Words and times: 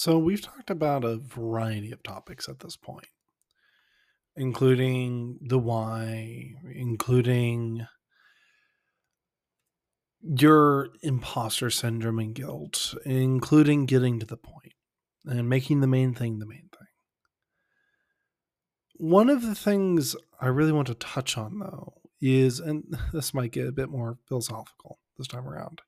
So, 0.00 0.16
we've 0.16 0.40
talked 0.40 0.70
about 0.70 1.02
a 1.02 1.16
variety 1.16 1.90
of 1.90 2.04
topics 2.04 2.48
at 2.48 2.60
this 2.60 2.76
point, 2.76 3.08
including 4.36 5.40
the 5.42 5.58
why, 5.58 6.54
including 6.72 7.84
your 10.22 10.90
imposter 11.02 11.68
syndrome 11.68 12.20
and 12.20 12.32
guilt, 12.32 12.94
including 13.04 13.86
getting 13.86 14.20
to 14.20 14.26
the 14.26 14.36
point 14.36 14.74
and 15.24 15.48
making 15.48 15.80
the 15.80 15.88
main 15.88 16.14
thing 16.14 16.38
the 16.38 16.46
main 16.46 16.70
thing. 16.70 16.86
One 18.98 19.28
of 19.28 19.42
the 19.42 19.56
things 19.56 20.14
I 20.40 20.46
really 20.46 20.70
want 20.70 20.86
to 20.86 20.94
touch 20.94 21.36
on, 21.36 21.58
though, 21.58 21.94
is, 22.20 22.60
and 22.60 22.84
this 23.12 23.34
might 23.34 23.50
get 23.50 23.66
a 23.66 23.72
bit 23.72 23.88
more 23.88 24.16
philosophical 24.28 25.00
this 25.18 25.26
time 25.26 25.48
around, 25.48 25.82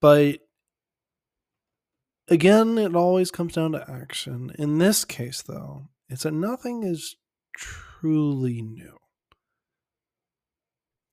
but 0.00 0.38
again, 2.28 2.78
it 2.78 2.94
always 2.94 3.30
comes 3.30 3.54
down 3.54 3.72
to 3.72 3.90
action. 3.90 4.52
In 4.58 4.78
this 4.78 5.04
case, 5.04 5.42
though, 5.42 5.88
it's 6.08 6.22
that 6.24 6.34
nothing 6.34 6.82
is 6.82 7.16
truly 7.56 8.62
new. 8.62 8.98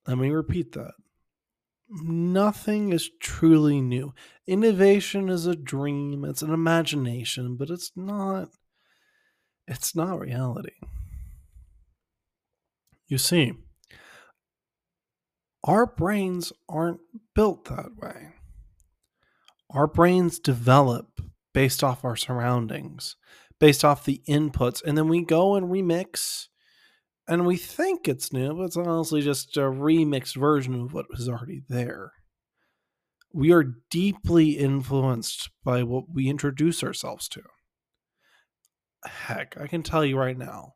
Let 0.06 0.18
me 0.18 0.30
repeat 0.30 0.72
that. 0.72 0.92
Nothing 1.88 2.92
is 2.92 3.10
truly 3.20 3.80
new. 3.80 4.14
Innovation 4.46 5.28
is 5.28 5.46
a 5.46 5.56
dream, 5.56 6.24
it's 6.24 6.42
an 6.42 6.52
imagination, 6.52 7.56
but 7.56 7.70
it's 7.70 7.92
not 7.96 8.48
it's 9.66 9.94
not 9.94 10.18
reality. 10.18 10.74
You 13.06 13.18
see, 13.18 13.52
our 15.62 15.86
brains 15.86 16.52
aren't 16.68 17.00
built 17.34 17.66
that 17.66 17.96
way 17.96 18.34
our 19.72 19.86
brains 19.86 20.38
develop 20.38 21.20
based 21.52 21.82
off 21.82 22.04
our 22.04 22.16
surroundings, 22.16 23.16
based 23.58 23.84
off 23.84 24.04
the 24.04 24.22
inputs, 24.28 24.82
and 24.84 24.96
then 24.96 25.08
we 25.08 25.24
go 25.24 25.54
and 25.54 25.68
remix 25.68 26.48
and 27.30 27.46
we 27.46 27.56
think 27.56 28.08
it's 28.08 28.32
new, 28.32 28.54
but 28.54 28.64
it's 28.64 28.76
honestly 28.76 29.22
just 29.22 29.56
a 29.56 29.60
remixed 29.60 30.34
version 30.34 30.74
of 30.74 30.92
what 30.92 31.08
was 31.08 31.28
already 31.28 31.62
there. 31.68 32.12
We 33.32 33.52
are 33.52 33.76
deeply 33.88 34.58
influenced 34.58 35.48
by 35.62 35.84
what 35.84 36.06
we 36.12 36.28
introduce 36.28 36.82
ourselves 36.82 37.28
to. 37.28 37.42
Heck, 39.04 39.56
I 39.60 39.68
can 39.68 39.84
tell 39.84 40.04
you 40.04 40.18
right 40.18 40.36
now, 40.36 40.74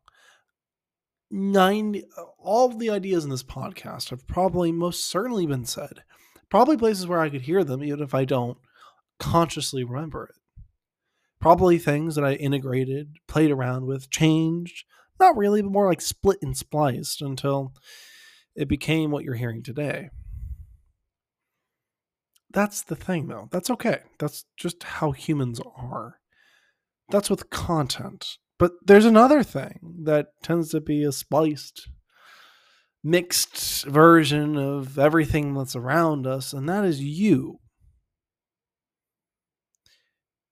90 1.29 2.05
all 2.39 2.67
of 2.67 2.79
the 2.79 2.89
ideas 2.89 3.25
in 3.25 3.31
this 3.31 3.43
podcast 3.43 4.11
have 4.11 4.25
probably 4.25 4.71
most 4.71 5.05
certainly 5.05 5.45
been 5.45 5.65
said. 5.65 6.03
Probably 6.49 6.77
places 6.77 7.05
where 7.05 7.19
I 7.19 7.29
could 7.29 7.41
hear 7.41 7.65
them, 7.65 7.83
even 7.83 8.01
if 8.01 8.13
I 8.13 8.23
don't 8.23 8.57
consciously 9.19 9.83
remember 9.83 10.25
it. 10.25 10.35
Probably 11.39 11.77
things 11.77 12.15
that 12.15 12.23
I 12.25 12.33
integrated, 12.33 13.17
played 13.27 13.51
around 13.51 13.85
with, 13.85 14.09
changed. 14.09 14.85
Not 15.19 15.37
really, 15.37 15.61
but 15.61 15.71
more 15.71 15.87
like 15.87 16.01
split 16.01 16.39
and 16.41 16.57
spliced 16.57 17.21
until 17.21 17.73
it 18.55 18.67
became 18.67 19.11
what 19.11 19.23
you're 19.23 19.35
hearing 19.35 19.63
today. 19.63 20.09
That's 22.51 22.81
the 22.83 22.95
thing, 22.95 23.27
though. 23.27 23.49
That's 23.51 23.69
okay. 23.69 23.99
That's 24.17 24.45
just 24.57 24.83
how 24.83 25.11
humans 25.11 25.59
are. 25.75 26.19
That's 27.09 27.29
with 27.29 27.49
content. 27.49 28.37
But 28.57 28.71
there's 28.85 29.05
another 29.05 29.43
thing 29.43 29.97
that 30.03 30.27
tends 30.41 30.69
to 30.69 30.79
be 30.79 31.03
a 31.03 31.11
spliced, 31.11 31.89
mixed 33.03 33.85
version 33.85 34.57
of 34.57 34.97
everything 34.97 35.53
that's 35.53 35.75
around 35.75 36.25
us, 36.25 36.53
and 36.53 36.67
that 36.69 36.85
is 36.85 37.01
you 37.01 37.59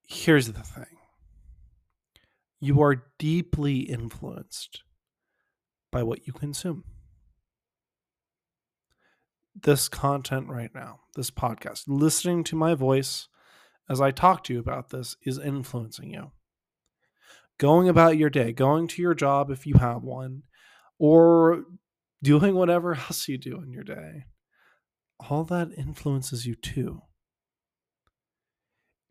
here's 0.08 0.52
the 0.52 0.64
thing 0.64 0.86
you 2.60 2.82
are 2.82 3.04
deeply 3.20 3.80
influenced 3.80 4.84
by 5.92 6.02
what 6.02 6.26
you 6.26 6.32
consume. 6.32 6.86
This 9.54 9.90
content 9.90 10.48
right 10.48 10.72
now, 10.74 11.02
this 11.16 11.30
podcast, 11.30 11.84
listening 11.88 12.44
to 12.46 12.56
my 12.56 12.74
voice 12.74 13.28
as 13.90 14.00
I 14.00 14.12
talk 14.12 14.46
to 14.46 14.54
you 14.54 14.60
about 14.60 14.90
this 14.92 15.18
is 15.24 15.38
influencing 15.38 16.12
you. 16.12 16.32
Going 17.58 17.90
about 17.90 18.18
your 18.18 18.30
day, 18.30 18.54
going 18.54 18.88
to 18.88 19.02
your 19.02 19.14
job 19.14 19.52
if 19.52 19.68
you 19.68 19.76
have 19.76 20.02
one, 20.02 20.44
or 20.98 21.66
doing 22.24 22.56
whatever 22.56 22.96
else 23.10 23.28
you 23.28 23.38
do 23.38 23.62
in 23.62 23.74
your 23.74 23.84
day, 23.84 24.24
all 25.30 25.44
that 25.44 25.78
influences 25.78 26.46
you 26.46 26.56
too 26.56 27.02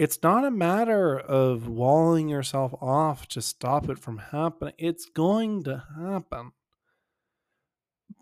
it's 0.03 0.21
not 0.21 0.45
a 0.45 0.51
matter 0.51 1.17
of 1.17 1.69
walling 1.69 2.29
yourself 2.29 2.75
off 2.81 3.29
to 3.29 3.41
stop 3.41 3.89
it 3.89 4.01
from 4.01 4.19
happening. 4.19 4.75
It's 4.77 5.05
going 5.05 5.63
to 5.63 5.85
happen. 5.97 6.51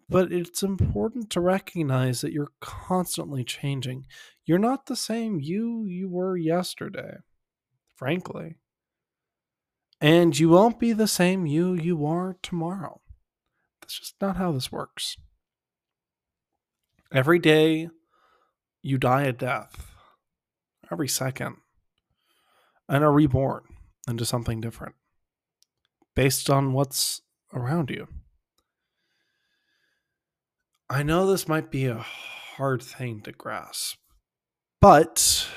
But 0.07 0.31
it's 0.31 0.63
important 0.63 1.31
to 1.31 1.41
recognize 1.41 2.21
that 2.21 2.35
you're 2.35 2.53
constantly 2.61 3.45
changing. 3.45 4.05
You're 4.45 4.59
not 4.59 4.85
the 4.85 4.97
same 4.97 5.41
you 5.41 5.87
you 5.87 6.11
were 6.11 6.37
yesterday, 6.37 7.15
frankly. 7.97 8.59
And 10.03 10.39
you 10.39 10.51
won't 10.51 10.79
be 10.79 10.93
the 10.93 11.09
same 11.09 11.47
you 11.47 11.73
you 11.73 12.05
are 12.05 12.37
tomorrow. 12.43 13.01
That's 13.81 13.99
just 13.99 14.17
not 14.21 14.37
how 14.37 14.53
this 14.53 14.71
works. 14.71 15.17
Every 17.11 17.39
day 17.39 17.89
you 18.83 18.99
die 18.99 19.23
a 19.23 19.33
death. 19.33 19.95
Every 20.93 21.09
second 21.09 21.57
and 22.91 23.05
are 23.05 23.13
reborn 23.13 23.63
into 24.09 24.27
something 24.27 24.61
different 24.61 24.97
based 26.17 26.51
on 26.51 26.73
what's 26.73 27.23
around 27.55 27.89
you. 27.89 28.09
I 30.91 31.05
know 31.05 31.27
this 31.27 31.47
might 31.47 31.71
be 31.71 31.87
a 31.87 32.05
hard 32.57 32.83
thing 32.83 33.21
to 33.23 33.33
grasp, 33.33 33.99
but, 34.81 35.49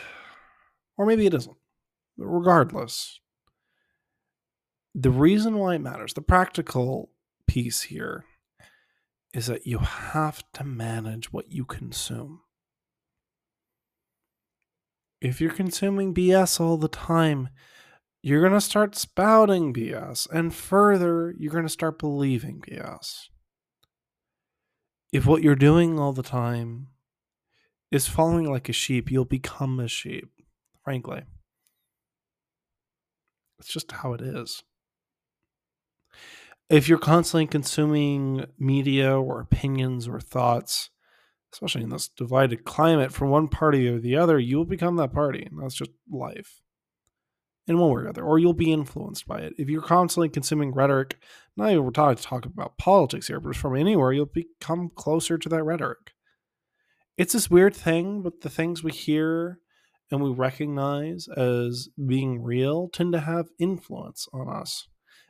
or 0.96 1.08
maybe 1.08 1.26
it 1.26 1.34
isn't. 1.34 1.58
Regardless, 2.18 3.20
the 4.94 5.10
reason 5.10 5.58
why 5.58 5.74
it 5.74 5.80
matters, 5.80 6.14
the 6.14 6.22
practical 6.22 7.10
piece 7.48 7.82
here, 7.82 8.26
is 9.34 9.48
that 9.48 9.66
you 9.66 9.80
have 9.80 10.44
to 10.54 10.64
manage 10.64 11.34
what 11.34 11.52
you 11.52 11.66
consume 11.66 12.42
if 15.24 15.40
you're 15.40 15.52
consuming 15.52 16.14
BS 16.14 16.60
all 16.60 16.76
the 16.78 16.90
time, 16.90 17.48
you're 18.22 18.42
going 18.42 18.54
to 18.54 18.62
start 18.62 18.96
spouting 18.96 19.74
BS. 19.74 20.28
And 20.30 20.54
further, 20.54 21.34
you're 21.40 21.52
going 21.52 21.66
to 21.66 21.70
start 21.70 21.98
believing 21.98 22.62
BS. 22.62 23.30
If 25.14 25.26
what 25.26 25.42
you're 25.42 25.56
doing 25.56 25.98
all 25.98 26.12
the 26.12 26.24
time 26.24 26.88
is 27.90 28.08
following 28.08 28.52
like 28.52 28.68
a 28.68 28.74
sheep, 28.74 29.10
you'll 29.10 29.24
become 29.24 29.80
a 29.80 29.88
sheep, 29.88 30.30
frankly. 30.84 31.22
It's 33.60 33.72
just 33.72 33.94
how 33.94 34.14
it 34.14 34.22
is. 34.22 34.62
If 36.70 36.90
you're 36.90 36.98
constantly 36.98 37.48
consuming 37.48 38.46
media 38.60 39.18
or 39.18 39.40
opinions 39.40 40.06
or 40.06 40.20
thoughts 40.20 40.90
especially 41.54 41.84
in 41.84 41.90
this 41.90 42.10
divided 42.10 42.66
climate, 42.66 43.14
from 43.14 43.30
one 43.30 43.48
party 43.48 43.88
or 43.88 44.00
the 44.00 44.18
other, 44.18 44.38
you 44.38 44.58
will 44.58 44.66
become 44.66 44.98
that 44.98 45.14
party. 45.14 45.48
And 45.50 45.62
that's 45.62 45.76
just 45.76 45.92
life 46.12 46.62
in 47.68 47.78
one 47.78 47.92
way 47.92 48.02
or 48.02 48.10
other, 48.10 48.24
or 48.24 48.40
you'll 48.40 48.54
be 48.54 48.74
influenced 48.74 49.26
by 49.26 49.40
it. 49.40 49.54
If 49.58 49.70
you're 49.70 49.82
constantly 49.82 50.28
consuming 50.28 50.74
rhetoric, 50.74 51.18
not 51.56 51.72
even 51.72 51.86
we're 51.86 51.92
talking, 51.92 52.22
talking 52.22 52.52
about 52.54 52.78
politics 52.78 53.28
here, 53.28 53.40
but 53.40 53.56
from 53.56 53.76
anywhere, 53.76 54.12
you'll 54.12 54.26
become 54.26 54.90
closer 54.94 55.38
to 55.38 55.50
that 55.50 55.64
rhetoric. 55.64 56.12
It's 57.18 57.34
this 57.34 57.50
weird 57.50 57.76
thing, 57.76 58.22
but 58.22 58.42
the 58.42 58.50
things 58.50 58.84
we 58.84 58.92
hear 58.92 59.60
and 60.12 60.22
we 60.22 60.32
recognize 60.32 61.28
as 61.38 61.90
being 62.06 62.44
real 62.44 62.90
tend 62.90 63.14
to 63.14 63.22
have 63.22 63.48
influence 63.60 64.28
on 64.34 64.50
us 64.50 64.88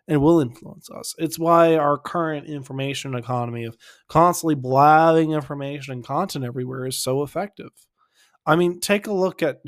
and 0.08 0.22
will 0.22 0.40
influence 0.40 0.90
us. 0.90 1.16
It's 1.18 1.40
why 1.40 1.76
our 1.76 1.98
current 1.98 2.48
information 2.48 3.16
economy 3.16 3.64
of 3.64 3.78
constantly 4.10 4.56
blabbing 4.56 5.32
information 5.32 5.94
and 5.94 6.06
content 6.06 6.46
everywhere 6.46 6.86
is 6.86 7.02
so 7.02 7.24
effective. 7.24 7.72
I 8.46 8.56
mean, 8.56 8.80
take 8.80 9.08
a 9.08 9.14
look 9.14 9.42
at 9.42 9.62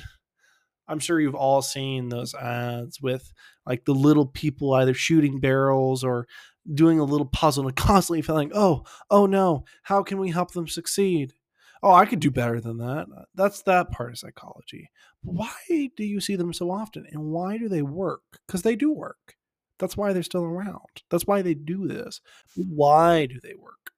I'm 0.88 1.00
sure 1.00 1.20
you've 1.20 1.36
all 1.36 1.62
seen 1.62 2.10
those 2.10 2.34
ads 2.36 3.02
with 3.02 3.34
like 3.66 3.86
the 3.86 3.94
little 3.94 4.28
people 4.28 4.74
either 4.74 4.94
shooting 4.94 5.40
barrels 5.40 6.04
or 6.04 6.28
doing 6.72 7.00
a 7.00 7.06
little 7.06 7.26
puzzle 7.26 7.68
and 7.68 7.76
constantly 7.76 8.22
feeling, 8.22 8.52
oh, 8.54 8.84
oh 9.10 9.26
no, 9.26 9.66
how 9.84 10.04
can 10.04 10.20
we 10.20 10.30
help 10.31 10.52
them 10.52 10.68
succeed? 10.68 11.34
Oh, 11.81 11.92
I 11.94 12.06
could 12.06 12.20
do 12.20 12.31
better 12.31 12.60
than 12.60 12.78
that. 12.78 13.08
That's 13.36 13.62
that 13.64 13.92
part 13.92 14.12
of 14.12 14.18
psychology. 14.18 14.90
Why 15.22 15.90
do 15.96 16.04
you 16.04 16.20
see 16.20 16.36
them 16.36 16.54
so 16.54 16.72
often 16.72 17.06
and 17.12 17.26
why 17.26 17.58
do 17.58 17.68
they 17.68 17.81
work? 17.81 18.22
Because 18.46 18.64
they 18.64 18.76
do 18.76 18.92
work. 18.92 19.36
That's 19.80 19.98
why 19.98 20.13
they're 20.13 20.24
still 20.24 20.45
around. 20.45 21.04
That's 21.10 21.27
why 21.27 21.42
they 21.42 21.54
do 21.54 21.88
this. 21.88 22.22
Why 22.56 23.25
do 23.25 23.39
they 23.42 23.54
work? 23.54 23.92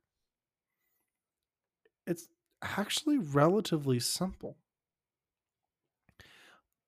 It's 2.06 2.28
actually 2.62 3.18
relatively 3.18 4.00
simple. 4.00 4.58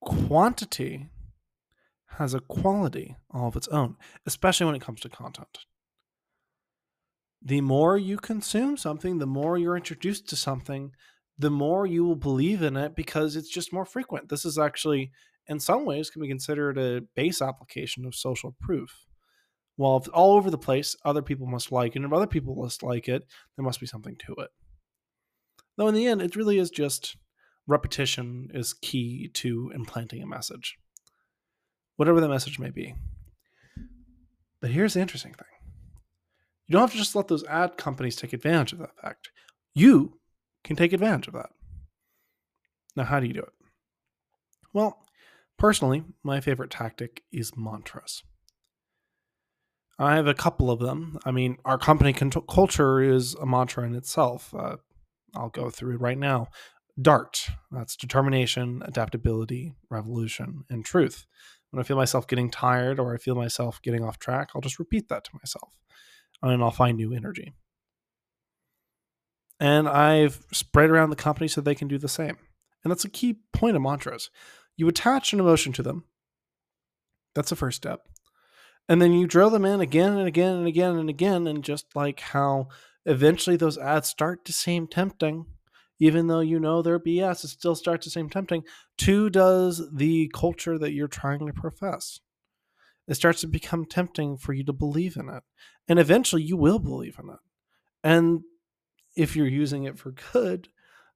Quantity 0.02 1.10
has 2.18 2.34
a 2.34 2.40
quality 2.40 3.16
all 3.32 3.50
of 3.50 3.56
its 3.56 3.68
own, 3.68 3.96
especially 4.26 4.66
when 4.66 4.76
it 4.76 4.82
comes 4.82 5.02
to 5.02 5.10
content. 5.10 5.60
The 7.42 7.62
more 7.62 7.98
you 7.98 8.18
consume 8.18 8.76
something, 8.76 9.20
the 9.20 9.28
more 9.28 9.58
you're 9.58 9.78
introduced 9.78 10.28
to 10.30 10.36
something, 10.36 10.92
the 11.38 11.50
more 11.50 11.86
you 11.86 12.04
will 12.04 12.18
believe 12.18 12.62
in 12.62 12.76
it 12.76 12.96
because 12.96 13.36
it's 13.36 13.50
just 13.50 13.72
more 13.72 13.86
frequent. 13.86 14.28
This 14.28 14.44
is 14.44 14.58
actually, 14.58 15.12
in 15.50 15.60
some 15.60 15.84
ways, 15.84 16.10
can 16.10 16.22
be 16.22 16.28
considered 16.28 16.78
a 16.78 17.02
base 17.16 17.42
application 17.42 18.06
of 18.06 18.16
social 18.16 18.56
proof. 18.62 19.06
While 19.76 19.98
if 19.98 20.08
all 20.14 20.36
over 20.36 20.52
the 20.52 20.58
place, 20.58 20.96
other 21.04 21.22
people 21.22 21.48
must 21.48 21.72
like 21.72 21.96
it, 21.96 22.00
and 22.00 22.06
if 22.06 22.14
other 22.14 22.28
people 22.28 22.56
must 22.56 22.84
like 22.84 23.10
it, 23.10 23.26
there 23.56 23.66
must 23.66 23.80
be 23.80 23.88
something 23.88 24.16
to 24.26 24.36
it. 24.36 24.50
Though 25.78 25.88
in 25.88 25.96
the 25.96 26.06
end, 26.06 26.22
it 26.22 26.36
really 26.36 26.60
is 26.60 26.70
just 26.70 27.18
repetition 27.66 28.50
is 28.54 28.74
key 28.74 29.30
to 29.36 29.72
implanting 29.74 30.22
a 30.22 30.28
message, 30.28 30.78
whatever 31.96 32.20
the 32.20 32.30
message 32.30 32.60
may 32.60 32.70
be. 32.70 32.96
But 34.62 34.72
here's 34.72 34.94
the 34.94 35.02
interesting 35.02 35.34
thing 35.34 35.48
you 36.68 36.74
don't 36.74 36.82
have 36.82 36.92
to 36.92 36.98
just 36.98 37.16
let 37.16 37.28
those 37.28 37.46
ad 37.46 37.78
companies 37.78 38.16
take 38.16 38.34
advantage 38.34 38.74
of 38.74 38.80
that 38.80 38.96
fact. 39.02 39.32
You 39.74 40.20
can 40.64 40.76
take 40.76 40.94
advantage 40.94 41.28
of 41.28 41.34
that. 41.34 41.50
Now, 42.96 43.06
how 43.06 43.20
do 43.20 43.28
you 43.28 43.34
do 43.34 43.40
it? 43.40 43.54
Well, 44.74 45.00
personally, 45.60 46.04
my 46.24 46.42
favorite 46.42 46.72
tactic 46.72 47.24
is 47.32 47.56
mantras. 47.56 48.24
I 50.00 50.16
have 50.16 50.28
a 50.28 50.34
couple 50.34 50.72
of 50.72 50.80
them. 50.80 51.20
I 51.26 51.32
mean, 51.32 51.58
our 51.66 51.78
company 51.78 52.14
culture 52.14 53.02
is 53.02 53.36
a 53.36 53.46
mantra 53.46 53.86
in 53.86 53.96
itself. 53.96 54.54
Uh, 54.58 54.78
I'll 55.36 55.50
go 55.50 55.70
through 55.70 55.96
it 55.96 56.02
right 56.02 56.18
now. 56.18 56.48
DART, 57.02 57.50
that's 57.72 57.96
determination, 57.96 58.82
adaptability, 58.86 59.74
revolution, 59.90 60.64
and 60.70 60.84
truth. 60.86 61.26
When 61.72 61.80
I 61.80 61.84
feel 61.84 61.98
myself 61.98 62.28
getting 62.28 62.50
tired 62.50 63.00
or 63.00 63.14
I 63.14 63.18
feel 63.18 63.36
myself 63.36 63.82
getting 63.82 64.04
off 64.04 64.20
track, 64.20 64.50
I'll 64.56 64.62
just 64.62 64.80
repeat 64.80 65.10
that 65.10 65.24
to 65.26 65.32
myself 65.34 65.74
and 66.42 66.64
I'll 66.64 66.72
find 66.72 66.98
new 66.98 67.14
energy. 67.14 67.54
And 69.60 69.88
I've 69.88 70.46
spread 70.54 70.90
around 70.90 71.10
the 71.10 71.16
company 71.18 71.48
so 71.48 71.60
they 71.60 71.76
can 71.76 71.88
do 71.88 71.98
the 71.98 72.08
same. 72.08 72.38
And 72.84 72.92
that's 72.92 73.06
a 73.06 73.10
key 73.10 73.40
point 73.52 73.76
of 73.76 73.82
mantras. 73.82 74.30
You 74.80 74.88
attach 74.88 75.34
an 75.34 75.42
emotion 75.42 75.74
to 75.74 75.84
them. 75.84 76.06
That's 77.36 77.50
the 77.50 77.58
first 77.58 77.76
step. 77.76 78.08
And 78.88 79.02
then 79.02 79.12
you 79.12 79.28
drill 79.28 79.50
them 79.50 79.66
in 79.66 79.82
again 79.82 80.18
and 80.18 80.26
again 80.26 80.56
and 80.56 80.68
again 80.68 80.96
and 80.96 81.10
again. 81.10 81.48
And 81.48 81.66
just 81.66 81.94
like 81.98 82.22
how 82.22 82.70
eventually 83.06 83.58
those 83.58 83.78
ads 83.78 84.08
start 84.08 84.46
to 84.46 84.54
seem 84.54 84.88
tempting, 84.88 85.48
even 86.00 86.28
though 86.28 86.40
you 86.40 86.62
know 86.62 86.82
they're 86.82 86.98
BS, 86.98 87.44
it 87.44 87.50
still 87.50 87.76
starts 87.76 88.06
to 88.06 88.10
seem 88.10 88.30
tempting. 88.30 88.64
Two 88.98 89.30
does 89.30 89.86
the 89.94 90.32
culture 90.34 90.78
that 90.78 90.94
you're 90.94 91.10
trying 91.10 91.46
to 91.46 91.52
profess. 91.52 92.22
It 93.06 93.16
starts 93.16 93.42
to 93.42 93.48
become 93.48 93.84
tempting 93.84 94.38
for 94.38 94.54
you 94.54 94.64
to 94.64 94.72
believe 94.72 95.18
in 95.18 95.28
it. 95.28 95.44
And 95.90 96.00
eventually 96.00 96.44
you 96.44 96.56
will 96.56 96.80
believe 96.80 97.18
in 97.22 97.30
it. 97.30 97.40
And 98.02 98.44
if 99.18 99.36
you're 99.36 99.46
using 99.46 99.84
it 99.84 100.00
for 100.00 100.16
good, 100.32 100.70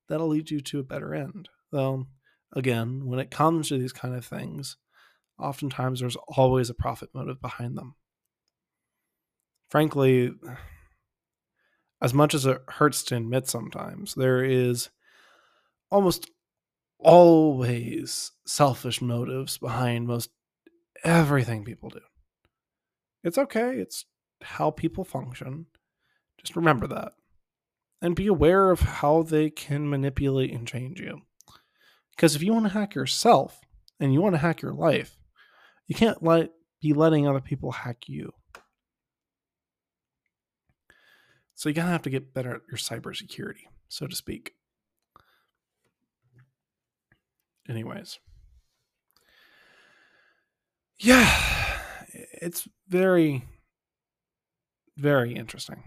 that'll 0.09 0.27
lead 0.27 0.51
you 0.51 0.59
to 0.59 0.79
a 0.81 0.83
better 0.83 1.13
end. 1.15 1.47
Though, 1.71 2.07
again, 2.53 3.05
when 3.05 3.19
it 3.19 3.31
comes 3.31 3.69
to 3.69 3.77
these 3.77 3.93
kind 3.93 4.15
of 4.15 4.25
things, 4.25 4.77
oftentimes 5.39 5.99
there's 5.99 6.17
always 6.27 6.69
a 6.69 6.75
profit 6.75 7.09
motive 7.13 7.41
behind 7.41 7.77
them. 7.77 7.95
Frankly, 9.69 10.31
as 12.01 12.13
much 12.13 12.33
as 12.33 12.45
it 12.45 12.61
hurts 12.67 13.03
to 13.03 13.17
admit 13.17 13.47
sometimes, 13.47 14.15
there 14.15 14.43
is 14.43 14.89
almost 15.89 16.29
always 16.99 18.31
selfish 18.45 19.01
motives 19.01 19.57
behind 19.57 20.07
most 20.07 20.29
everything 21.03 21.65
people 21.65 21.89
do. 21.89 21.99
It's 23.23 23.37
okay, 23.37 23.77
it's 23.77 24.05
how 24.41 24.71
people 24.71 25.03
function. 25.03 25.67
Just 26.39 26.55
remember 26.55 26.87
that 26.87 27.13
and 28.03 28.17
be 28.17 28.27
aware 28.27 28.69
of 28.69 28.81
how 28.81 29.23
they 29.23 29.49
can 29.49 29.89
manipulate 29.89 30.51
and 30.51 30.67
change 30.67 30.99
you. 30.99 31.21
Because 32.15 32.35
if 32.35 32.43
you 32.43 32.53
want 32.53 32.65
to 32.65 32.73
hack 32.73 32.95
yourself 32.95 33.61
and 33.99 34.13
you 34.13 34.21
want 34.21 34.35
to 34.35 34.39
hack 34.39 34.61
your 34.61 34.73
life, 34.73 35.17
you 35.87 35.95
can't 35.95 36.23
let 36.23 36.51
be 36.81 36.93
letting 36.93 37.27
other 37.27 37.41
people 37.41 37.71
hack 37.71 38.07
you. 38.07 38.31
So 41.55 41.69
you're 41.69 41.75
gonna 41.75 41.91
have 41.91 42.01
to 42.03 42.09
get 42.09 42.33
better 42.33 42.55
at 42.55 42.61
your 42.69 42.77
cybersecurity, 42.77 43.67
so 43.87 44.05
to 44.07 44.15
speak. 44.15 44.53
Anyways. 47.69 48.19
Yeah, 50.99 51.29
it's 52.13 52.67
very, 52.87 53.43
very 54.97 55.33
interesting. 55.33 55.83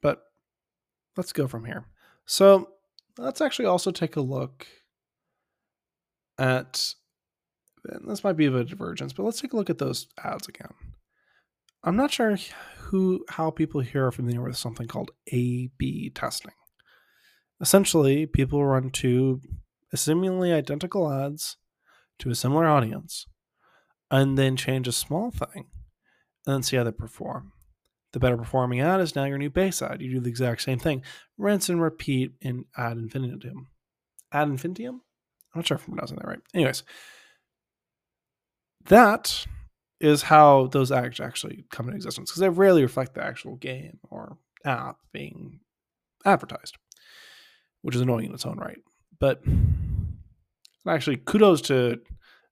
But 0.00 0.22
let's 1.16 1.32
go 1.32 1.46
from 1.46 1.64
here. 1.64 1.86
So 2.26 2.70
let's 3.18 3.40
actually 3.40 3.66
also 3.66 3.90
take 3.90 4.16
a 4.16 4.20
look 4.20 4.66
at 6.38 6.94
this 8.06 8.22
might 8.22 8.36
be 8.36 8.46
a 8.46 8.64
divergence, 8.64 9.12
but 9.12 9.24
let's 9.24 9.40
take 9.40 9.52
a 9.52 9.56
look 9.56 9.70
at 9.70 9.78
those 9.78 10.06
ads 10.22 10.48
again. 10.48 10.72
I'm 11.82 11.96
not 11.96 12.12
sure 12.12 12.36
who 12.78 13.24
how 13.28 13.50
people 13.50 13.80
here 13.80 14.06
are 14.06 14.12
familiar 14.12 14.42
with 14.42 14.56
something 14.56 14.86
called 14.86 15.10
A/B 15.32 16.10
testing. 16.10 16.52
Essentially, 17.60 18.26
people 18.26 18.64
run 18.64 18.90
two 18.90 19.40
seemingly 19.94 20.52
identical 20.52 21.12
ads 21.12 21.56
to 22.18 22.30
a 22.30 22.34
similar 22.34 22.66
audience, 22.66 23.26
and 24.10 24.38
then 24.38 24.56
change 24.56 24.86
a 24.86 24.92
small 24.92 25.30
thing, 25.30 25.66
and 26.46 26.54
then 26.54 26.62
see 26.62 26.76
how 26.76 26.84
they 26.84 26.92
perform. 26.92 27.52
The 28.12 28.20
better 28.20 28.36
performing 28.36 28.80
ad 28.80 29.00
is 29.00 29.16
now 29.16 29.24
your 29.24 29.38
new 29.38 29.50
base 29.50 29.82
ad. 29.82 30.02
You 30.02 30.10
do 30.10 30.20
the 30.20 30.28
exact 30.28 30.62
same 30.62 30.78
thing. 30.78 31.02
Rinse 31.36 31.68
and 31.68 31.80
repeat 31.80 32.32
in 32.40 32.66
ad 32.76 32.96
infinitum. 32.96 33.68
Ad 34.30 34.48
infinitum? 34.48 35.02
I'm 35.54 35.60
not 35.60 35.66
sure 35.66 35.76
if 35.76 35.86
I'm 35.86 35.94
pronouncing 35.94 36.16
that 36.16 36.26
right. 36.26 36.40
Anyways, 36.54 36.82
that 38.86 39.46
is 40.00 40.22
how 40.22 40.66
those 40.68 40.90
ads 40.90 41.20
actually 41.20 41.64
come 41.70 41.86
into 41.86 41.96
existence 41.96 42.30
because 42.30 42.40
they 42.40 42.48
rarely 42.48 42.82
reflect 42.82 43.14
the 43.14 43.24
actual 43.24 43.56
game 43.56 43.98
or 44.10 44.36
app 44.64 44.96
being 45.12 45.60
advertised, 46.24 46.76
which 47.82 47.94
is 47.94 48.00
annoying 48.00 48.26
in 48.26 48.34
its 48.34 48.46
own 48.46 48.58
right. 48.58 48.78
But 49.20 49.42
actually, 50.86 51.18
kudos 51.18 51.62
to 51.62 52.00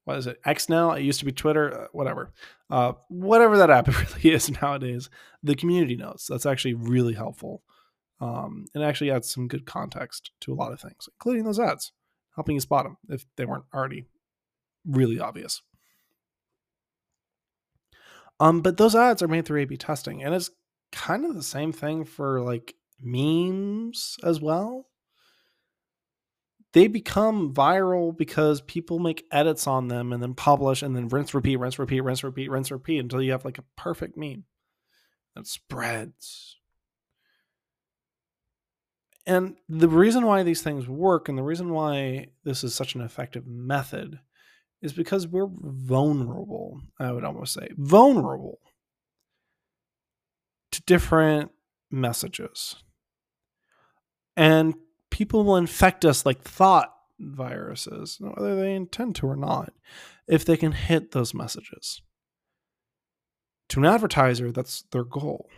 what 0.04 0.18
is 0.18 0.26
it 0.26 0.40
X 0.44 0.68
now? 0.68 0.92
It 0.92 1.02
used 1.02 1.18
to 1.20 1.24
be 1.24 1.32
Twitter, 1.32 1.82
uh, 1.82 1.86
whatever, 1.92 2.32
uh, 2.70 2.92
whatever 3.08 3.56
that 3.58 3.70
app 3.70 3.86
really 4.22 4.34
is 4.34 4.50
nowadays. 4.62 5.10
The 5.42 5.54
community 5.54 5.96
notes 5.96 6.26
that's 6.26 6.46
actually 6.46 6.74
really 6.74 7.14
helpful, 7.14 7.62
um, 8.20 8.66
and 8.74 8.82
actually 8.82 9.10
adds 9.10 9.32
some 9.32 9.48
good 9.48 9.66
context 9.66 10.30
to 10.40 10.52
a 10.52 10.54
lot 10.54 10.72
of 10.72 10.80
things, 10.80 11.08
including 11.14 11.44
those 11.44 11.60
ads, 11.60 11.92
helping 12.34 12.54
you 12.54 12.60
spot 12.60 12.84
them 12.84 12.96
if 13.08 13.24
they 13.36 13.44
weren't 13.44 13.64
already 13.74 14.06
really 14.84 15.18
obvious. 15.18 15.62
Um, 18.38 18.62
but 18.62 18.78
those 18.78 18.94
ads 18.94 19.22
are 19.22 19.28
made 19.28 19.44
through 19.44 19.60
A/B 19.60 19.76
testing, 19.76 20.22
and 20.22 20.34
it's 20.34 20.50
kind 20.92 21.24
of 21.24 21.34
the 21.34 21.42
same 21.42 21.72
thing 21.72 22.04
for 22.04 22.40
like 22.40 22.74
memes 23.00 24.16
as 24.22 24.40
well 24.40 24.90
they 26.72 26.86
become 26.86 27.52
viral 27.52 28.16
because 28.16 28.60
people 28.60 28.98
make 28.98 29.26
edits 29.32 29.66
on 29.66 29.88
them 29.88 30.12
and 30.12 30.22
then 30.22 30.34
publish 30.34 30.82
and 30.82 30.94
then 30.94 31.08
rinse, 31.08 31.34
repeat, 31.34 31.56
rinse, 31.56 31.78
repeat, 31.78 32.00
rinse, 32.00 32.22
repeat, 32.22 32.50
rinse, 32.50 32.70
repeat 32.70 32.98
until 32.98 33.22
you 33.22 33.32
have 33.32 33.44
like 33.44 33.58
a 33.58 33.64
perfect 33.76 34.16
meme 34.16 34.44
that 35.34 35.46
spreads. 35.46 36.56
And 39.30 39.54
the 39.68 39.88
reason 39.88 40.26
why 40.26 40.42
these 40.42 40.60
things 40.60 40.88
work 40.88 41.28
and 41.28 41.38
the 41.38 41.44
reason 41.44 41.70
why 41.70 42.30
this 42.42 42.64
is 42.64 42.74
such 42.74 42.96
an 42.96 43.00
effective 43.00 43.46
method 43.46 44.18
is 44.82 44.92
because 44.92 45.28
we're 45.28 45.46
vulnerable, 45.48 46.80
I 46.98 47.12
would 47.12 47.22
almost 47.22 47.52
say, 47.52 47.68
vulnerable 47.76 48.58
to 50.72 50.82
different 50.82 51.52
messages. 51.92 52.74
And 54.36 54.74
people 55.10 55.44
will 55.44 55.56
infect 55.56 56.04
us 56.04 56.26
like 56.26 56.42
thought 56.42 56.92
viruses, 57.20 58.16
whether 58.18 58.56
they 58.56 58.74
intend 58.74 59.14
to 59.16 59.28
or 59.28 59.36
not, 59.36 59.72
if 60.26 60.44
they 60.44 60.56
can 60.56 60.72
hit 60.72 61.12
those 61.12 61.34
messages. 61.34 62.02
To 63.68 63.78
an 63.78 63.86
advertiser, 63.86 64.50
that's 64.50 64.82
their 64.90 65.04
goal. 65.04 65.48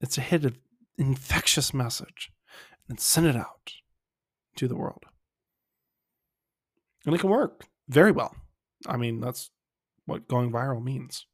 It's 0.00 0.14
to 0.14 0.20
hit 0.20 0.44
an 0.44 0.56
infectious 0.96 1.74
message 1.74 2.30
and 2.88 3.00
send 3.00 3.26
it 3.26 3.36
out 3.36 3.72
to 4.56 4.68
the 4.68 4.76
world. 4.76 5.04
And 7.06 7.14
it 7.14 7.18
can 7.18 7.30
work 7.30 7.66
very 7.88 8.12
well. 8.12 8.34
I 8.86 8.96
mean, 8.96 9.20
that's 9.20 9.50
what 10.06 10.28
going 10.28 10.50
viral 10.50 10.82
means. 10.82 11.26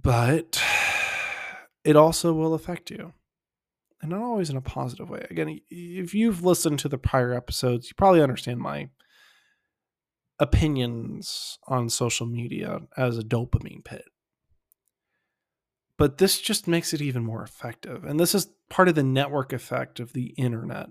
But 0.00 0.62
it 1.84 1.96
also 1.96 2.32
will 2.32 2.54
affect 2.54 2.90
you 2.90 3.12
and 4.00 4.10
not 4.10 4.22
always 4.22 4.50
in 4.50 4.56
a 4.56 4.62
positive 4.62 5.10
way. 5.10 5.26
Again, 5.30 5.60
if 5.68 6.14
you've 6.14 6.42
listened 6.42 6.78
to 6.80 6.88
the 6.88 6.98
prior 6.98 7.32
episodes, 7.34 7.88
you 7.88 7.94
probably 7.96 8.22
understand 8.22 8.60
my 8.60 8.88
opinions 10.38 11.58
on 11.68 11.90
social 11.90 12.26
media 12.26 12.80
as 12.96 13.18
a 13.18 13.22
dopamine 13.22 13.84
pit. 13.84 14.04
But 16.00 16.16
this 16.16 16.40
just 16.40 16.66
makes 16.66 16.94
it 16.94 17.02
even 17.02 17.22
more 17.22 17.42
effective. 17.42 18.04
And 18.04 18.18
this 18.18 18.34
is 18.34 18.48
part 18.70 18.88
of 18.88 18.94
the 18.94 19.02
network 19.02 19.52
effect 19.52 20.00
of 20.00 20.14
the 20.14 20.28
internet. 20.38 20.86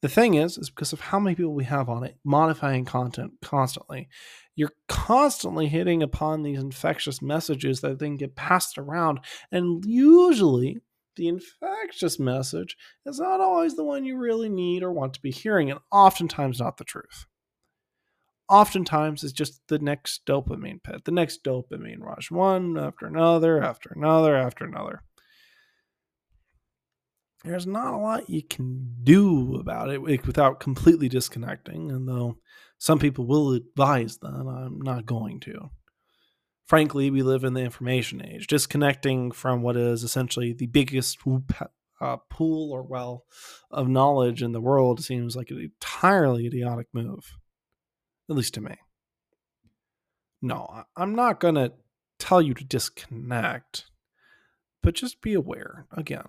The 0.00 0.08
thing 0.08 0.32
is, 0.32 0.56
is 0.56 0.70
because 0.70 0.94
of 0.94 1.00
how 1.00 1.20
many 1.20 1.36
people 1.36 1.52
we 1.52 1.64
have 1.64 1.90
on 1.90 2.04
it, 2.04 2.16
modifying 2.24 2.86
content 2.86 3.32
constantly, 3.42 4.08
you're 4.56 4.72
constantly 4.88 5.68
hitting 5.68 6.02
upon 6.02 6.42
these 6.42 6.58
infectious 6.58 7.20
messages 7.20 7.82
that 7.82 7.98
then 7.98 8.16
get 8.16 8.34
passed 8.34 8.78
around. 8.78 9.20
And 9.52 9.84
usually, 9.84 10.78
the 11.16 11.28
infectious 11.28 12.18
message 12.18 12.78
is 13.04 13.20
not 13.20 13.42
always 13.42 13.76
the 13.76 13.84
one 13.84 14.06
you 14.06 14.16
really 14.16 14.48
need 14.48 14.82
or 14.82 14.90
want 14.90 15.12
to 15.12 15.20
be 15.20 15.30
hearing, 15.30 15.70
and 15.70 15.80
oftentimes 15.92 16.60
not 16.60 16.78
the 16.78 16.84
truth. 16.84 17.26
Oftentimes, 18.50 19.22
it's 19.24 19.32
just 19.32 19.62
the 19.68 19.78
next 19.78 20.26
dopamine 20.26 20.82
pit, 20.82 21.04
the 21.04 21.12
next 21.12 21.44
dopamine 21.44 22.00
rush, 22.00 22.30
one 22.30 22.76
after 22.76 23.06
another, 23.06 23.62
after 23.62 23.92
another, 23.94 24.36
after 24.36 24.64
another 24.64 25.02
there's 27.44 27.66
not 27.66 27.94
a 27.94 27.98
lot 27.98 28.28
you 28.28 28.42
can 28.42 28.96
do 29.02 29.56
about 29.56 29.88
it 29.90 30.02
without 30.26 30.60
completely 30.60 31.08
disconnecting. 31.08 31.90
And 31.90 32.08
though 32.08 32.36
some 32.78 32.98
people 32.98 33.26
will 33.26 33.52
advise 33.52 34.18
that, 34.18 34.28
I'm 34.28 34.80
not 34.80 35.06
going 35.06 35.40
to. 35.40 35.70
Frankly, 36.66 37.10
we 37.10 37.22
live 37.22 37.42
in 37.42 37.54
the 37.54 37.62
information 37.62 38.24
age. 38.24 38.46
Disconnecting 38.46 39.32
from 39.32 39.62
what 39.62 39.76
is 39.76 40.04
essentially 40.04 40.52
the 40.52 40.66
biggest 40.66 41.18
uh, 42.00 42.16
pool 42.28 42.72
or 42.72 42.82
well 42.82 43.24
of 43.70 43.88
knowledge 43.88 44.42
in 44.42 44.52
the 44.52 44.60
world 44.60 45.02
seems 45.02 45.34
like 45.34 45.50
an 45.50 45.60
entirely 45.60 46.46
idiotic 46.46 46.86
move, 46.92 47.38
at 48.30 48.36
least 48.36 48.54
to 48.54 48.60
me. 48.60 48.76
No, 50.40 50.84
I'm 50.96 51.14
not 51.14 51.40
going 51.40 51.56
to 51.56 51.72
tell 52.18 52.40
you 52.40 52.54
to 52.54 52.64
disconnect, 52.64 53.86
but 54.82 54.94
just 54.94 55.20
be 55.20 55.34
aware 55.34 55.86
again 55.92 56.28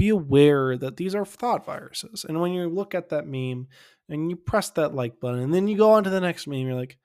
be 0.00 0.08
aware 0.08 0.78
that 0.78 0.96
these 0.96 1.14
are 1.14 1.26
thought 1.26 1.66
viruses. 1.66 2.24
And 2.26 2.40
when 2.40 2.52
you 2.52 2.66
look 2.70 2.94
at 2.94 3.10
that 3.10 3.26
meme 3.26 3.68
and 4.08 4.30
you 4.30 4.36
press 4.36 4.70
that 4.70 4.94
like 4.94 5.20
button 5.20 5.40
and 5.40 5.52
then 5.52 5.68
you 5.68 5.76
go 5.76 5.90
on 5.90 6.04
to 6.04 6.08
the 6.08 6.22
next 6.22 6.46
meme, 6.46 6.66
you're 6.66 6.74
like, 6.74 6.96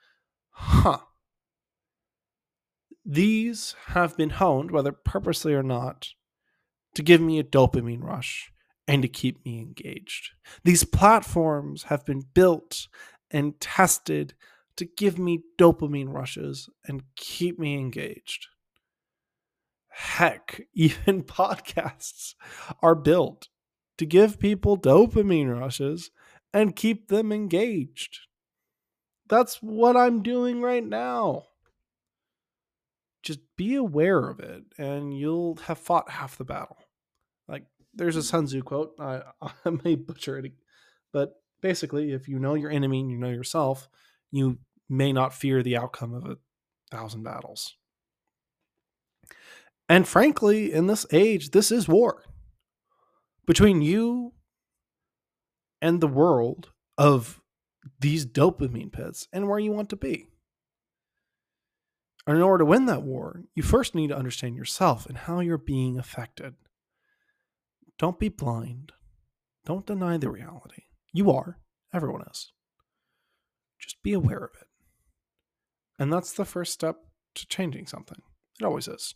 huh. 0.52 1.00
These 3.04 3.76
have 3.88 4.16
been 4.16 4.30
honed, 4.30 4.72
whether 4.72 4.94
purposely 4.94 5.54
or 5.54 5.62
not, 5.62 6.08
to 6.94 7.04
give 7.04 7.20
me 7.20 7.38
a 7.38 7.44
dopamine 7.44 8.02
rush 8.02 8.50
and 8.88 9.02
to 9.02 9.10
keep 9.10 9.44
me 9.46 9.60
engaged. 9.60 10.30
These 10.64 10.86
platforms 10.86 11.84
have 11.84 12.06
been 12.06 12.24
built 12.34 12.88
and 13.32 13.60
tested 13.60 14.34
to 14.78 14.86
give 14.86 15.18
me 15.18 15.44
dopamine 15.58 16.14
rushes 16.14 16.70
and 16.86 17.04
keep 17.16 17.58
me 17.60 17.76
engaged. 17.76 18.48
Heck, 19.90 20.62
even 20.74 21.24
podcasts 21.24 22.36
are 22.82 22.96
built 22.96 23.48
to 23.98 24.06
give 24.06 24.40
people 24.40 24.78
dopamine 24.78 25.58
rushes 25.58 26.12
and 26.54 26.76
keep 26.76 27.08
them 27.08 27.32
engaged. 27.32 28.20
That's 29.28 29.58
what 29.62 29.98
I'm 29.98 30.22
doing 30.22 30.62
right 30.62 30.86
now. 30.86 31.44
Just 33.24 33.40
be 33.58 33.76
aware 33.76 34.30
of 34.30 34.40
it 34.40 34.64
and 34.78 35.18
you'll 35.18 35.56
have 35.66 35.80
fought 35.80 36.12
half 36.12 36.38
the 36.38 36.44
battle. 36.44 36.78
Like, 37.48 37.66
there's 37.94 38.18
a 38.18 38.24
Sun 38.24 38.46
Tzu 38.46 38.62
quote. 38.62 38.94
I, 39.00 39.22
I 39.42 39.70
may 39.84 39.96
butcher 39.96 40.38
it, 40.38 40.52
but 41.12 41.34
basically, 41.66 42.12
if 42.12 42.28
you 42.28 42.38
know 42.38 42.54
your 42.54 42.70
enemy 42.70 43.00
and 43.00 43.10
you 43.10 43.18
know 43.18 43.32
yourself, 43.32 43.90
you 44.30 44.60
may 44.88 45.12
not 45.12 45.34
fear 45.34 45.64
the 45.64 45.76
outcome 45.76 46.14
of 46.14 46.24
a 46.24 46.38
thousand 46.92 47.24
battles. 47.24 47.76
And 49.90 50.08
frankly, 50.08 50.72
in 50.72 50.86
this 50.86 51.08
age, 51.12 51.50
this 51.50 51.72
is 51.72 51.88
war 51.88 52.22
between 53.48 53.82
you 53.82 54.34
and 55.82 56.02
the 56.02 56.08
world 56.08 56.70
of 57.00 57.42
these 58.00 58.28
dopamine 58.28 58.92
pits 58.92 59.28
and 59.34 59.50
where 59.50 59.58
you 59.58 59.72
want 59.72 59.90
to 59.90 59.96
be. 59.96 60.28
And 62.28 62.38
in 62.38 62.44
order 62.44 62.60
to 62.60 62.70
win 62.70 62.86
that 62.86 63.02
war, 63.02 63.42
you 63.56 63.64
first 63.64 63.96
need 63.96 64.10
to 64.10 64.18
understand 64.18 64.56
yourself 64.56 65.08
and 65.08 65.18
how 65.18 65.40
you're 65.40 65.58
being 65.58 65.98
affected. 65.98 66.54
Don't 67.98 68.20
be 68.20 68.30
blind. 68.30 68.92
Don't 69.66 69.88
deny 69.88 70.18
the 70.18 70.30
reality. 70.30 70.84
You 71.16 71.32
are. 71.32 71.58
Everyone 71.94 72.24
is. 72.30 72.52
Just 73.80 74.04
be 74.04 74.12
aware 74.12 74.44
of 74.44 74.52
it. 74.60 74.68
And 75.98 76.12
that's 76.12 76.34
the 76.34 76.44
first 76.44 76.74
step 76.74 76.98
to 77.36 77.48
changing 77.48 77.88
something. 77.88 78.22
It 78.60 78.66
always 78.66 78.90
is. 78.90 79.16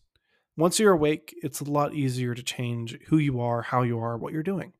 Once 0.55 0.79
you're 0.79 0.93
awake, 0.93 1.35
it's 1.43 1.59
a 1.59 1.69
lot 1.69 1.93
easier 1.93 2.33
to 2.33 2.41
change 2.41 2.97
who 3.07 3.17
you 3.17 3.41
are, 3.41 3.63
how 3.63 3.81
you 3.81 3.99
are, 3.99 4.17
what 4.17 4.31
you're 4.31 4.43
doing. 4.43 4.71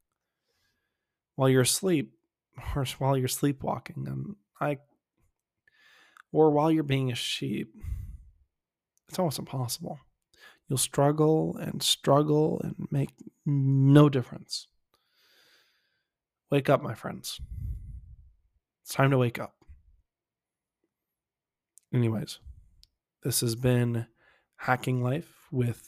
While 1.36 1.50
you're 1.50 1.64
asleep, 1.64 2.14
or 2.76 2.86
while 3.00 3.18
you're 3.18 3.28
sleepwalking, 3.28 4.06
and 4.08 4.38
I, 4.62 4.78
or 6.32 6.52
while 6.52 6.72
you're 6.72 6.84
being 6.84 7.12
a 7.12 7.16
sheep, 7.16 7.74
it's 9.10 9.20
almost 9.20 9.40
impossible. 9.40 10.00
You'll 10.70 10.78
struggle 10.78 11.58
and 11.58 11.84
struggle 11.84 12.62
and 12.64 12.88
make 12.92 13.10
no 13.46 14.08
difference. 14.08 14.68
Wake 16.52 16.70
up, 16.70 16.82
my 16.82 16.96
friends. 16.96 17.40
It's 18.84 18.94
time 18.94 19.12
to 19.12 19.18
wake 19.20 19.40
up. 19.40 19.54
Anyways, 21.94 22.40
this 23.24 23.42
has 23.42 23.56
been 23.56 24.08
Hacking 24.58 25.04
Life 25.04 25.48
with 25.52 25.88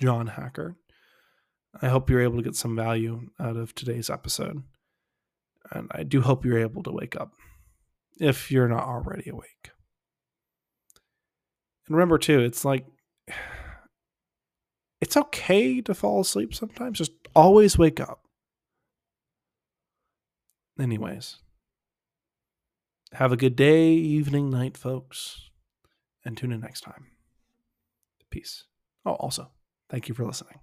Jon 0.00 0.26
Hacker. 0.26 0.76
I 1.80 1.88
hope 1.88 2.10
you're 2.10 2.20
able 2.20 2.38
to 2.38 2.42
get 2.42 2.56
some 2.56 2.74
value 2.74 3.28
out 3.38 3.56
of 3.56 3.74
today's 3.74 4.10
episode. 4.10 4.62
And 5.70 5.88
I 5.92 6.02
do 6.02 6.20
hope 6.20 6.44
you're 6.44 6.58
able 6.58 6.82
to 6.84 6.92
wake 6.92 7.16
up 7.16 7.32
if 8.18 8.50
you're 8.50 8.68
not 8.68 8.84
already 8.84 9.30
awake. 9.30 9.70
And 11.86 11.96
remember, 11.96 12.18
too, 12.18 12.40
it's 12.40 12.64
like 12.64 12.86
it's 15.00 15.16
okay 15.16 15.80
to 15.82 15.94
fall 15.94 16.20
asleep 16.20 16.54
sometimes. 16.54 16.98
Just 16.98 17.12
always 17.36 17.78
wake 17.78 18.00
up. 18.00 18.25
Anyways, 20.78 21.38
have 23.12 23.32
a 23.32 23.36
good 23.36 23.56
day, 23.56 23.92
evening, 23.92 24.50
night, 24.50 24.76
folks, 24.76 25.50
and 26.24 26.36
tune 26.36 26.52
in 26.52 26.60
next 26.60 26.82
time. 26.82 27.06
Peace. 28.30 28.64
Oh, 29.04 29.12
also, 29.14 29.50
thank 29.88 30.08
you 30.08 30.14
for 30.14 30.24
listening. 30.24 30.58